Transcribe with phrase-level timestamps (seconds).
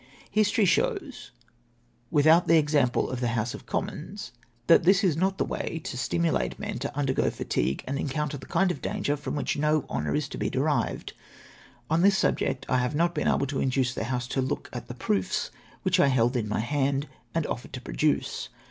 [0.31, 1.29] History shows,
[2.09, 4.31] without the example of the House of Commons,
[4.65, 8.49] that this is not the way to stimulate men to undergo fatigue, and encounter that
[8.49, 11.13] kind of danger, from which no honour is to be derived.
[11.87, 14.87] On this subject I have not been able to induce the House to look at
[14.87, 15.51] the proofs
[15.83, 18.49] which I held in my hand, and offered to produce.